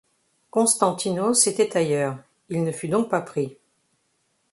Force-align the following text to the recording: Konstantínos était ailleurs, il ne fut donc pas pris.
Konstantínos 0.49 1.45
était 1.45 1.77
ailleurs, 1.77 2.17
il 2.49 2.63
ne 2.63 2.71
fut 2.71 2.87
donc 2.87 3.07
pas 3.07 3.21
pris. 3.21 3.55